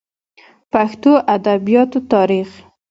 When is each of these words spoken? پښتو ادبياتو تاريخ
پښتو 0.71 1.11
ادبياتو 1.35 1.99
تاريخ 2.13 2.49